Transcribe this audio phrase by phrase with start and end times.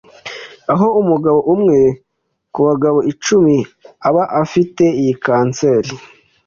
[0.73, 1.79] aho umugabo umwe
[2.53, 3.55] ku bagabo icumi
[4.07, 5.93] aba afite iyi kanseri